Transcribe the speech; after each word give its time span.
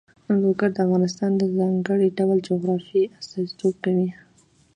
لوگر 0.43 0.69
د 0.73 0.77
افغانستان 0.85 1.31
د 1.37 1.43
ځانګړي 1.57 2.07
ډول 2.17 2.37
جغرافیه 2.49 3.11
استازیتوب 3.21 3.73
کوي. 3.83 4.09